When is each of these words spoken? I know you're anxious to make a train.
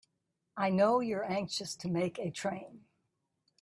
I 0.57 0.71
know 0.71 0.99
you're 0.99 1.23
anxious 1.29 1.75
to 1.75 1.87
make 1.87 2.17
a 2.17 2.31
train. 2.31 2.85